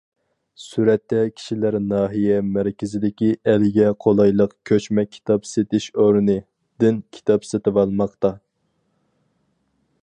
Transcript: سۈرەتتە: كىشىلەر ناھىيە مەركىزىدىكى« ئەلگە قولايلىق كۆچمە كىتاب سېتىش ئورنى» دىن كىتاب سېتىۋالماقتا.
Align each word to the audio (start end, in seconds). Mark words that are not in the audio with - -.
سۈرەتتە: 0.61 1.17
كىشىلەر 1.39 1.75
ناھىيە 1.89 2.39
مەركىزىدىكى« 2.55 3.29
ئەلگە 3.53 3.91
قولايلىق 4.07 4.57
كۆچمە 4.71 5.05
كىتاب 5.17 5.47
سېتىش 5.51 5.89
ئورنى» 5.99 6.39
دىن 6.85 6.99
كىتاب 7.19 7.49
سېتىۋالماقتا. 7.51 8.35